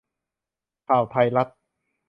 [0.87, 1.47] ข่าวไทยรัฐ